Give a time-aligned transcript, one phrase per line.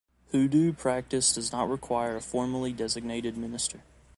[0.31, 3.81] Hoodoo practice does not require a formally designated minister.